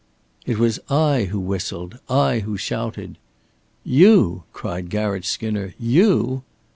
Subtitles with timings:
[0.47, 1.99] "It was I who whistled.
[2.09, 3.19] I who shouted."
[3.83, 5.75] "You!" cried Garratt Skinner.
[5.79, 6.41] "You!"